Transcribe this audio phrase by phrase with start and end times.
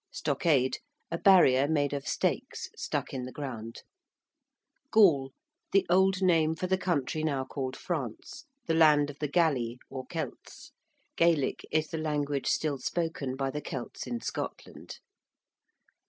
[0.09, 0.79] ~stockade~:
[1.11, 3.83] a barrier made of stakes stuck in the ground.
[4.89, 5.31] ~Gaul~:
[5.73, 10.07] the old name for the country now called France the land of the Galli, or
[10.07, 10.71] Celts.
[11.17, 14.97] Gaelic is the language still spoken by the Celts in Scotland.